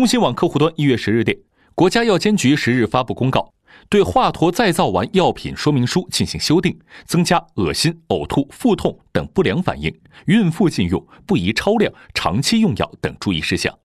[0.00, 1.36] 中新网客户端一月十日电
[1.74, 3.52] 国家药监局十日发布公告
[3.90, 9.94] 对华佗再造丸药品说明书进行修订增加恶心呕吐腹痛等不良反应
[10.24, 13.78] 孕妇禁用不宜超量长期用药等注意事项。